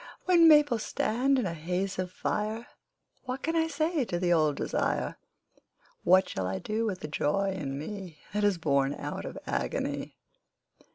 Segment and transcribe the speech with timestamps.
[0.25, 2.65] When maples stand in a haze of fire
[3.25, 5.19] What can I say to the old desire,
[6.03, 10.15] What shall I do with the joy in me That is born out of agony?